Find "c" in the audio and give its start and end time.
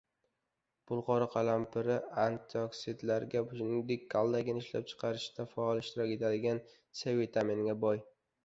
6.73-7.19